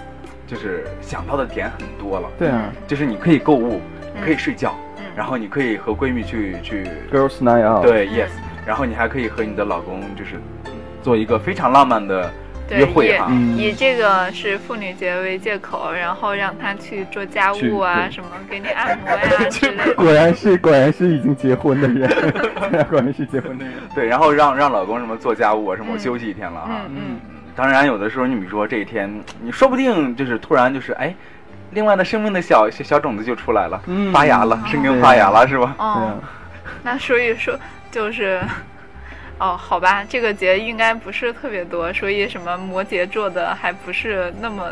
[0.46, 2.28] 就是想到的点很多了。
[2.38, 3.80] 对啊就是你可以购物，
[4.16, 7.82] 嗯可以睡觉，嗯然后你可以和闺蜜去去，，Girls Night Out。
[7.82, 8.28] 对，yes，
[8.66, 10.40] 然后你还可以和你的老公就是
[11.02, 12.30] 做一个非常浪漫的
[12.70, 13.26] 约会哈。
[13.30, 19.94] 嗯以这个是妇女节为借口，然后让他去做家务啊，什么给你按摩呀之类的。
[19.96, 22.08] 果然是果然是已经结婚的人，
[22.90, 23.74] 果然是结婚的人。
[23.94, 26.68] 对，然后让让老公什么做家务啊，什么休息一天了哈。
[26.88, 27.20] 嗯嗯，
[27.56, 29.10] 当然，有的时候你比如说这一天，
[29.42, 31.14] 你说不定就是突然就是哎，
[31.72, 35.74] 另外的生命的小小小种子就出来了，嗯发芽了，生根发芽了，是吧？
[35.76, 36.18] 对啊哦，
[36.82, 37.58] 那所以说
[37.90, 38.40] 就是。
[39.38, 44.64] 哦，好吧，这个节应该不是特别多，所以什么摩羯座的还不是那么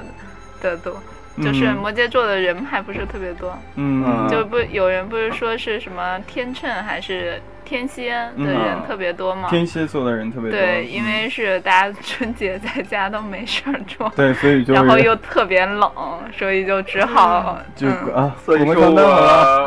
[0.61, 1.01] 的多，
[1.43, 3.57] 就是嗯摩羯座的人还不是特别多。
[3.77, 9.49] 嗯，就不有人不是说是什么天秤还是天蝎的人嗯特别多吗？
[9.51, 10.59] 天蝎座的人特别多。
[10.59, 15.91] 对，因嗯为是大家春节在家都没事儿做， 对，所以就然后又特别冷，
[16.37, 19.01] 所以就只好就嗯啊，所以说。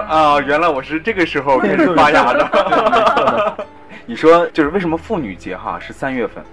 [0.09, 3.57] 啊，原来我是这个时候开始发芽的。
[4.06, 6.43] 你说就是为什么妇女节哈是三月份？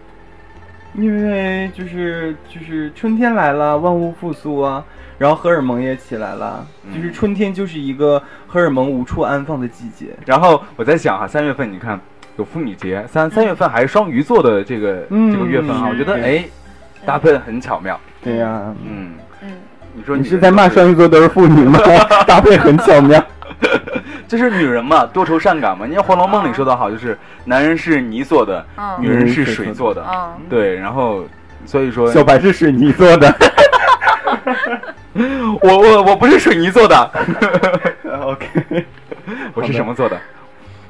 [0.95, 4.83] 因为就是就是春天来了，万物复苏啊，
[5.19, 10.07] 然后荷尔蒙也起来了，嗯就是春天就是一个荷尔蒙无处安放的季节。
[10.25, 12.01] 然后我在想哈，三月份你看
[12.39, 16.45] 有妇女节，三三月份还是双鱼座的这个、嗯这个月份哈，嗯我觉得对哎
[17.05, 18.01] 搭配得很巧妙。
[18.23, 19.53] 对呀、嗯，嗯，
[19.93, 21.79] 你说的你是在骂双鱼座都是妇女吗？
[22.27, 23.23] 搭配很巧妙。
[24.29, 25.87] 就是女人嘛，多愁善感嘛。
[25.87, 30.05] 你看《红楼梦》里说的好，就是男人是泥做的，嗯女人是水做的。
[30.09, 31.25] 嗯，对，然后
[31.65, 33.35] 所以说，小白是水泥做的。
[35.63, 37.11] 我我我不是水泥做的，
[38.21, 38.85] OK，
[39.55, 40.21] 我是什么做的？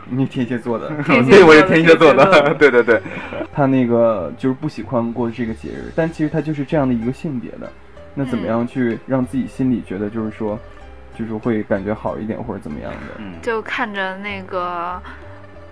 [0.08, 0.88] 你天蝎座的。
[1.28, 2.54] 对，我是天蝎座的。
[2.54, 3.00] 对对对，
[3.52, 7.70] 他那个就是不喜欢过这个节日，但其实他就是这样的一个性别的。
[8.14, 10.58] 那怎么样去让自己心里觉得就是说，
[11.18, 12.98] 就是会感觉好一点或者怎么样的？
[13.18, 15.00] 嗯，就看着那个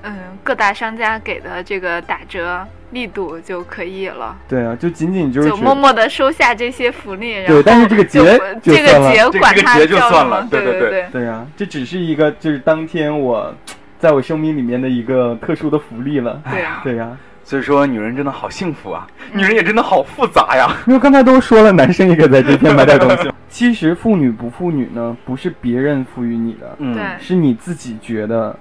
[0.03, 4.37] 嗯各大商家给的这个打折力度就可以了。
[4.49, 8.21] 对啊，就仅仅就是就默默的收下这些福利，然对后但是这个节
[8.63, 13.53] 就这个节管它节就叫什么算了对对对对对，啊，这只是一个就是当天我
[13.99, 16.41] 在我生命里面的一个特殊的福利了。
[16.51, 20.75] 对 啊，对呀、所以说女人真的好幸福啊，女人也真的好复杂呀。
[20.89, 23.31] 因为刚才都说了，男生也可以在这天买点东西。
[23.49, 28.57] 其实妇女不妇女呢，不是别人赋予你的，嗯是你自己觉得。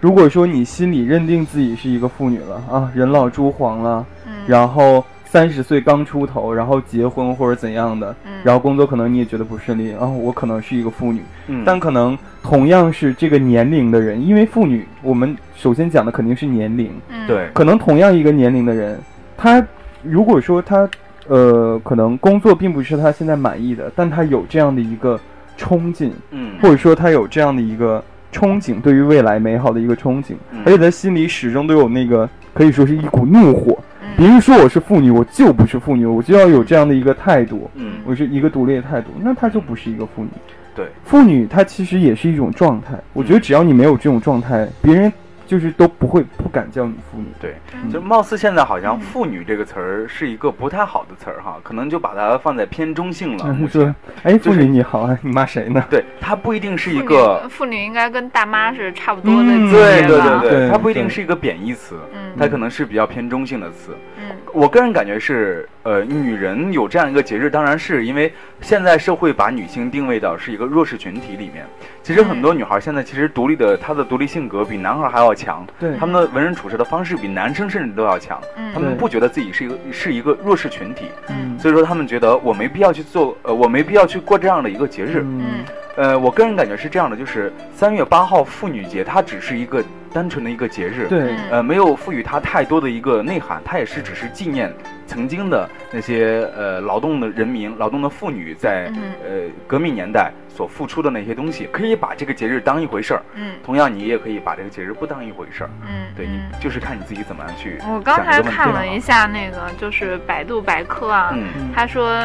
[0.00, 8.40] 如果说你心里认定自己是一个妇女了啊，人老珠黄了，嗯，然后三十岁刚出头，然后结婚或者怎样的，嗯。
[8.42, 17.26] 然后工作可能你也觉得不顺利啊，我可能是一个妇女，嗯，但可能同样是这个年龄的人，因为妇女，我们首先讲的肯定是年龄，嗯。
[17.26, 18.98] 对，可能同样一个年龄的人，
[19.36, 19.62] 他
[20.02, 20.88] 如果说他
[21.26, 25.20] 呃可能工作并不是他现在满意的，但他有这样的一个
[25.58, 26.52] 冲劲，嗯。
[26.62, 30.62] 或者说他有这样的一个憧憬，对于未来美好的一个憧憬，嗯。
[30.64, 33.78] 而且他心里始终都有那个可以说是一股怒火。
[34.18, 40.30] 嗯别人说我是妇女，我就不是妇女，我就要有这样的一个态度，嗯我是一个独立的态度，那她就不是一个妇女。
[40.74, 42.98] 对，妇女她其实也是一种状态。
[43.12, 45.12] 我觉得只要你没有这种状态，别人
[45.48, 47.24] 就是都不会不敢叫你妇女。
[47.40, 53.44] 对，嗯就貌似现在好像“妇女”这个词儿是一个不太好的词儿哈，可能就把它放在偏中性了。
[53.54, 55.82] 目前说，哎，妇就是女你好啊，你骂谁呢？
[55.88, 60.06] 对，它不一定是一个，妇女应该跟大妈是差不多的对对？
[60.06, 63.96] 对对它不一定是一个贬义词，嗯它可能是比较偏中性的词。
[64.20, 71.64] 嗯我个人感觉是，呃，女人有这样一个节日，当然是因为现在社会把女性定位到是一个弱势群体里面。
[72.02, 78.38] 其实很多女孩现在其实独立的，她的独立性格比男孩还要强，对她们的为人处事的方式比男生甚至都要强。
[78.58, 85.20] 嗯她们不觉得自己是一个是一个弱势群体，嗯所以说她们觉得我没必要去做，呃，我没必要去过这样的一个节日。
[85.20, 85.64] 嗯嗯
[85.98, 89.82] 呃，我个人感觉是这样的，就是三月八号妇女节，它只是一个
[90.12, 91.38] 单纯的一个节日，对，嗯。
[91.50, 94.72] 呃，没有赋予它太多的一个内涵，它也是只是纪念
[95.08, 99.02] 曾经的那些呃劳动的人民、劳动的妇女在嗯。
[99.24, 99.30] 呃
[99.66, 103.22] 革命年代所付出的那些东西，可以把这个节日当一回事儿。
[103.34, 103.56] 嗯。
[103.64, 105.70] 同样，你也可以把这个节日不当一回事儿。
[105.82, 111.72] 嗯，对你嗯就是看你自己怎么样去我刚才看了啊一下那个，就是百度百科啊，嗯。
[111.74, 112.16] 他说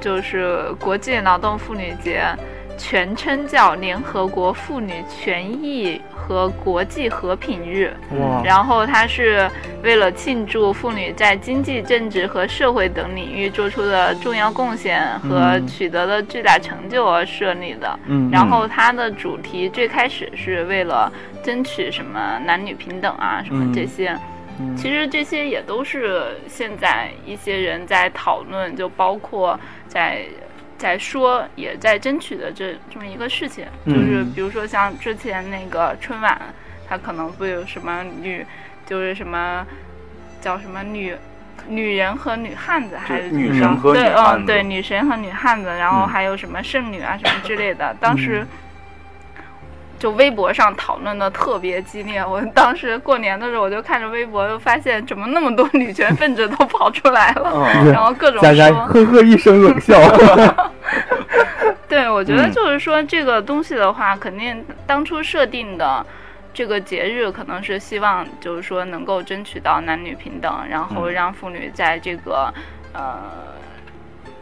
[0.00, 2.24] 就是国际劳动妇女节，
[2.80, 7.94] 全称叫联合国妇女权益和国际和平日。
[8.18, 9.48] 哇，然后它是
[9.82, 17.98] 为了庆祝妇女在经济、政治和社会等领域做出的重要贡献和嗯取得的巨大成就而设立的。
[18.06, 21.12] 嗯，然后它的主题最开始是为了
[21.44, 24.08] 争取什么男女平等啊，什么这些。
[24.08, 30.26] 嗯其实这些也都是现在一些人在讨论，就包括在
[30.80, 33.66] 在说，也在争取的这这么一个事情。
[33.84, 36.40] 嗯就是比如说像之前那个春晚，
[36.88, 38.44] 它可能不有什么女，
[38.86, 39.66] 就是什么
[40.40, 41.14] 叫什么女。
[41.68, 47.94] 女人和女汉子还是女怎么着神和女对，汉子嗯，对，女神和女汉子，然后嗯还有什么剩女啊什么之类的。
[48.00, 48.46] 当时
[50.00, 52.24] 就微博上讨论的特别激烈。
[52.26, 59.94] 我当时过年的时候，我就看着微博，就发现怎么那么多女权分子都跑出来了，嗯 然后各种佳佳说，呵呵一声冷笑。
[61.86, 66.04] 对我觉得嗯就是说这个东西的话，肯定当初设定的。
[66.52, 72.52] 这个节日可能是希望，就是说能够争取到男女平等，然后嗯让妇女在这个，
[72.92, 73.20] 呃，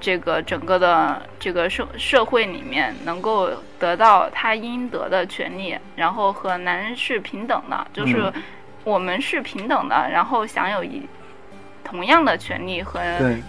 [0.00, 8.42] 这个整个的这个社社会里面能够得到他应得的权利，然后和男人是平等的，就是嗯。
[8.84, 11.02] 我们是平等的，然后享有一
[11.84, 13.00] 同样的权利和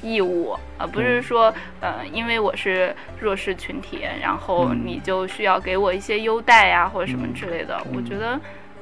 [0.01, 4.81] 义务，而不是说，呃，因为我是弱势群体，然后嗯。
[4.83, 7.79] 你就需要给我一些优待呀、或者什么嗯之类的。
[7.85, 8.37] 嗯我觉得，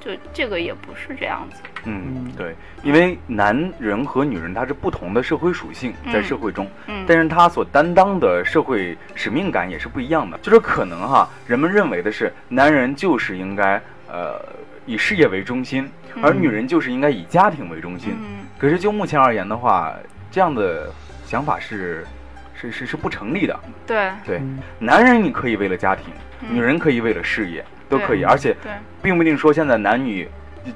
[0.08, 1.62] 就这个也不是这样子。
[1.84, 10.38] 嗯，对，因为男人和女人他是不同的社会属性，在嗯社会中，嗯，但是他所担当的社会使命感也是不一样的。
[10.38, 14.42] 就是可能哈，人们认为的是男人就是应该呃
[14.86, 15.90] 以事业为中心，
[16.22, 18.16] 而嗯女人就是应该以家庭为中心。
[18.18, 19.94] 嗯可是就目前而言的话，
[20.32, 20.90] 这样的
[21.26, 22.08] 想法是
[22.56, 23.60] 是是是不成立的。
[23.86, 26.06] 对，对，嗯男人你可以为了家庭，
[26.42, 28.72] 嗯女人可以为了事业，都可以，而且对，
[29.02, 30.28] 并不一定说现在男女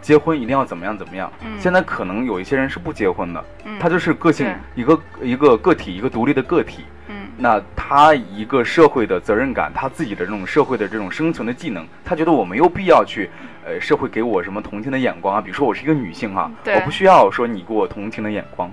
[0.02, 1.32] 结婚一定要怎么样怎么样。
[1.44, 6.86] 嗯现在可能有一些人是不结婚的，嗯他就是个性一个一个个体，一个独立的个体。
[7.08, 13.30] 嗯那他一个社会的责任感，他自己的这种社会的这种生存的技能，他觉得我没有必要去，
[13.66, 15.42] 呃，社会给我什么同情的眼光啊。
[15.42, 18.72] 比如说我是一个女性哈、对我不需要说你给我同情的眼光。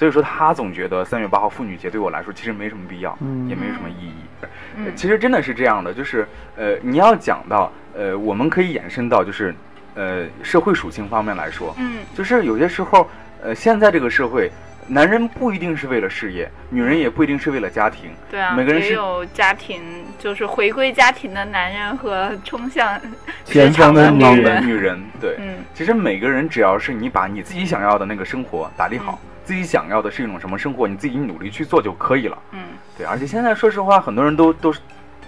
[0.00, 4.14] 所以说他总觉得三月八号妇女节对我来说其实没什么必要，嗯也没有什么意义。
[4.40, 9.54] 呃嗯其实真的是这样的，就是呃，你要讲到呃，我们可以延伸到就是
[9.94, 13.06] 呃社会属性方面来说，嗯就是有些时候，
[13.42, 14.50] 呃，现在这个社会，
[14.86, 18.10] 男人不一定是为了事业，女人也不一定是为了家庭。
[18.30, 19.82] 对啊，每个人是也有家庭，
[20.18, 22.98] 就是回归家庭的男人和冲向
[23.44, 24.66] 前 职场的女方的女人。
[24.66, 29.20] 女人，对，嗯其实每个人只要是你把你自己想要的那个生活打理好，
[29.50, 32.38] 自己想要的是一种什么生活，你自己努力去做就可以了。
[32.52, 32.60] 嗯
[32.96, 34.78] 对，而且现在说实话，很多人都都是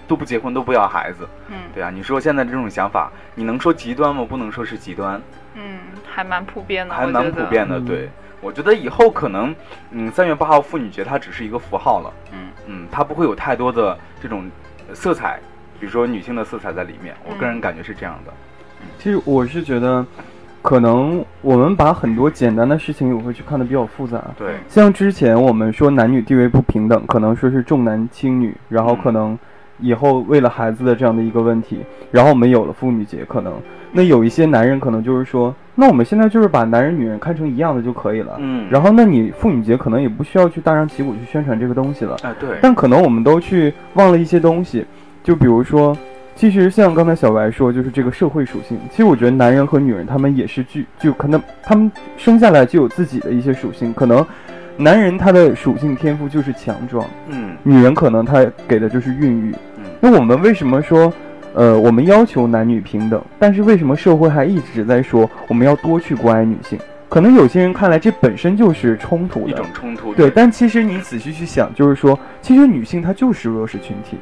[0.07, 1.27] 都不结婚，都不要孩子。
[1.49, 4.25] 嗯对啊，你说现在这种想法，你能说极端吗？
[4.25, 5.21] 不能说是极端，
[5.55, 5.77] 嗯，
[6.09, 7.77] 还蛮普遍的，还蛮普遍的。
[7.79, 8.09] 嗯对，
[8.39, 9.53] 我觉得以后可能，
[9.91, 12.13] 嗯，三月八号妇女节它只是一个符号了。
[12.31, 14.49] 嗯嗯，它不会有太多的这种
[14.93, 15.37] 色彩，
[15.81, 17.13] 比如说女性的色彩在里面。
[17.25, 18.31] 我个人嗯感觉是这样的。
[18.99, 20.05] 其实我是觉得，
[20.63, 24.23] 可能我们把很多简单的事情也会去看得比较复杂。
[24.35, 29.37] 对，像之前我们说男女地位不平等，可能说是重男轻女，然后可能
[29.79, 33.53] 以后为了孩子的这样的一个问题，然后我们有了妇女节，可能
[33.91, 38.37] 那有一些男人可能就是说，那我们现在就是把男人女人看成一样的就可以了。
[38.39, 42.15] 嗯，然后，那你妇女节可能也不需要去大张旗鼓去宣传这个东西了。
[42.23, 44.85] 哎，对，但可能我们都去忘了一些东西，
[45.23, 45.95] 就比如说，
[46.35, 48.77] 其实像刚才小白说，就是这个社会属性。
[48.89, 53.93] 其实我觉得男人和女人他们也是具，就可能他们生下来就有自己的一些属性。
[53.93, 54.25] 可能
[54.75, 59.51] 男人他的属性天赋就是强壮，嗯女人可能她给的就是孕育。
[59.77, 61.13] 嗯那我们为什么说，
[61.53, 66.77] 呃，我们要求男女平等，但是为什么社会还一直在说我们要多去关爱女性？
[67.07, 70.13] 可能有些人看来这本身就是冲突的，一种冲突。
[70.15, 74.17] 对，但其实你仔细去想，就是说，其实女性她就是弱势群体，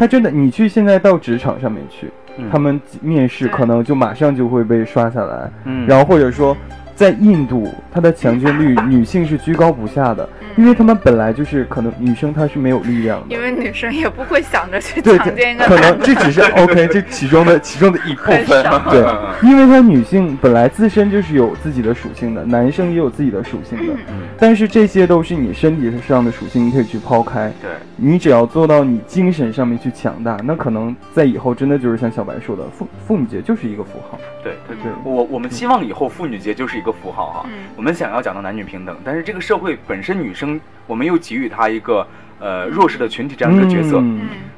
[0.00, 2.48] 嗯，她真的，你去现在到职场上面去，嗯。
[2.50, 6.56] 他们面试可能就马上就会被刷下来，嗯，然后或者说，
[7.00, 13.40] 在印度，它的强奸率女性是居高不下的，嗯因为她们本来就是可能女生她是没有力量的因。
[13.40, 18.44] 为女生也不会想着去，强奸一个可男的，能这只是 OK，这其中的其中的一部分。
[18.90, 27.50] 对嗯，因为她女性本来自身就是有自己的属性的，男生也有自己的属性的，嗯但是这些都是你身体上的属性，你可以去抛开。
[27.62, 34.18] 对，你只要做到你精神上面去强大，那可能在以后真的就是像小白说的，妇妇女节就是一个符号。
[34.42, 37.46] 对对对我我们希望以后妇女节就是一个符号哈。
[37.46, 42.06] 嗯我们想要讲到男女平等，但是这个社会本身女生，我们又给予她一个
[42.38, 44.02] 呃弱势的群体这样一个角色，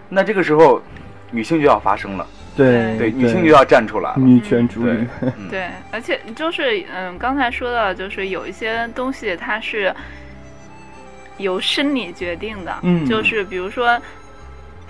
[0.08, 0.82] 那这个时候
[1.30, 2.26] 女性就要发声了，
[2.56, 4.16] 对对，女性就要站出来了。
[4.18, 4.92] 女权主义。
[5.22, 9.94] 嗯对，而且就是嗯，刚才说的，就是有一些东西它是
[11.38, 14.00] 由生理决定的，嗯就是比如说。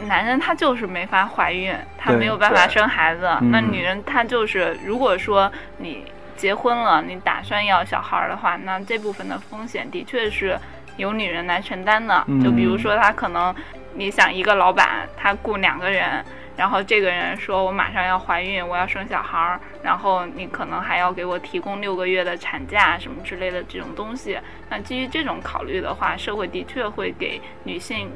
[0.02, 3.26] 男人他就是没法怀孕，他没有办法生孩子。
[3.40, 6.04] 嗯那女人她就是，如果说你
[6.36, 10.58] 结婚了，你打算要小孩儿的话，那这部分的风险的确是
[10.96, 12.24] 由女人来承担的。
[12.26, 13.54] 嗯就比如说，他可能
[13.94, 16.24] 你想一个老板他雇两个人，
[16.56, 24.38] 然后这个人说我马上要怀孕，我要生小孩儿，然后你可能还要给我提供六个月的产假什么之类的这种东西。
[24.68, 28.10] 那基于这种考虑的话，社会的确会给女性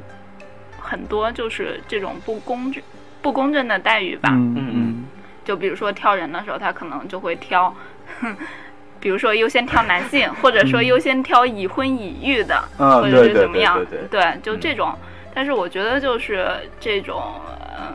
[0.86, 2.82] 很多就是这种不公正、
[3.20, 4.30] 不公正的待遇吧。
[4.32, 5.04] 嗯嗯嗯
[5.44, 7.74] 就比如说挑人的时候，他可能就会挑，
[9.00, 14.92] 比如说优先挑男性，或者说优先挑已婚已育的，嗯或者对对是怎么样，对对对就这种。
[15.34, 16.48] 但是我觉得就是
[16.80, 17.22] 这种，
[17.78, 17.94] 嗯、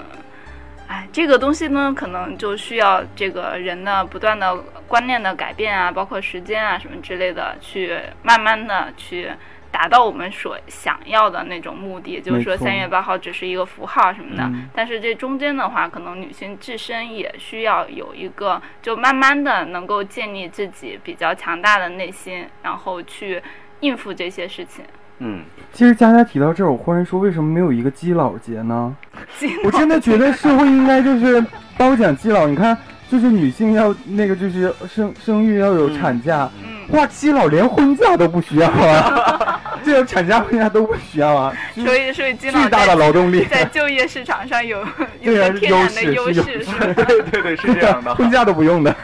[0.87, 4.55] 哎，这个东西呢，可能就需要这个人的不断的
[4.87, 9.29] 观念的改变啊，包括时间啊什么之类的，去慢慢的去。
[9.71, 23.41] 达到我们所想要的那种目的，就是说三月八号只是一个符号什么的，嗯但是这中间的话，可能女性自身也需要有一个，就慢慢的能够建立自己比较强大的内心，然后去
[23.79, 24.83] 应付这些事情。
[25.23, 25.41] 嗯，
[25.71, 28.95] 其实佳佳提到这儿，我忽然说，为什么没有一个基佬节呢？
[29.63, 31.39] 我真的觉得社会应该就是
[31.77, 32.47] 褒奖基佬。
[32.47, 32.75] 你看，
[33.07, 43.45] 就是女性要那个，就是生生育要有产假，嗯，哇，基佬连婚假都不需要啊， 这个产假婚假都不需要啊，所以所以基佬巨大的劳动力。
[43.45, 44.79] 在就业市场上有
[45.21, 46.93] 有 对啊着天然的优势，是？
[46.93, 48.13] 对对对，是这样的。
[48.15, 48.95] 婚假都不用的。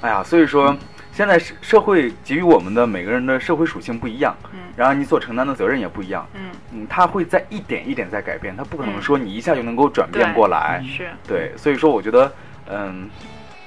[0.00, 0.76] 哎呀，所以说
[1.12, 6.40] 现在社社会给予我们的每个人的社会属性不一样，嗯然后你所承担的责任也不一样，嗯，
[6.72, 12.32] 嗯，他会在一点一点在改变，他不可能嗯说你一下就能够转变过来，是，对，所以说我觉得，
[12.70, 13.10] 嗯。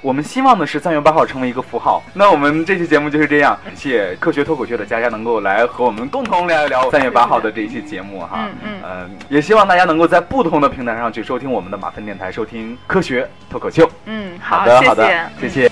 [0.04, 2.02] 我们希望的是三月八号成为一个符号。
[2.12, 8.28] 那我们这期节目就是这样，感谢科学脱口秀的佳佳能够来和我们共同聊一聊三月八号的这一期节目哈。
[8.34, 13.90] 嗯嗯呃也希望大家能够在不同的平台上去收听我们的马粪电台，收听科学脱口秀。
[14.04, 15.08] 嗯，好的，好的
[15.40, 15.70] 谢，，谢谢。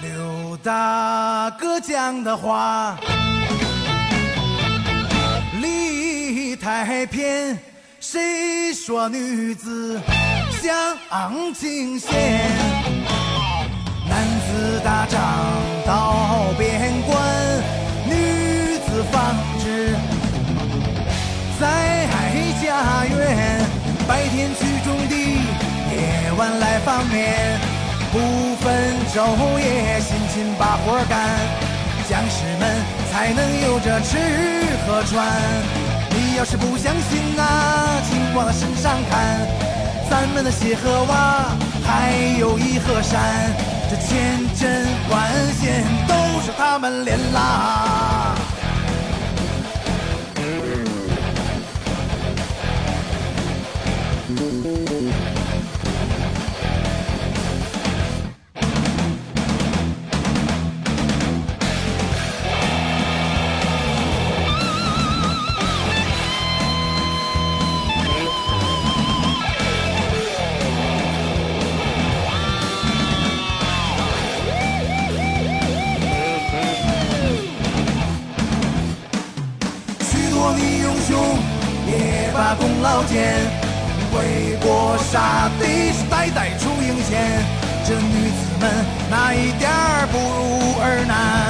[0.00, 2.96] 刘大哥讲的话，
[5.60, 7.58] 理太偏。
[8.00, 10.00] 谁说女子
[10.62, 12.10] 享清闲？
[14.08, 15.20] 男子打仗
[15.84, 17.18] 到边关，
[18.06, 19.96] 女子纺织
[21.58, 22.06] 在
[22.62, 23.66] 家园。
[24.06, 25.40] 白天去种地，
[25.90, 27.58] 夜晚来纺棉，
[28.12, 31.28] 不分昼夜辛勤把活干。
[32.08, 32.76] 将士们
[33.10, 34.16] 才能有着吃
[34.86, 35.97] 和穿。
[36.38, 39.40] 要是不相信啊，请往他身上看，
[40.08, 41.46] 咱们的鞋和袜
[41.84, 43.52] 还有衣和山，
[43.90, 47.87] 这千针万线都是他们连拉。
[83.08, 83.16] 功劳减，
[84.12, 87.42] 为国杀敌是代代出英贤。
[87.84, 88.70] 这女子们
[89.10, 89.70] 哪一点
[90.12, 91.47] 不如儿男？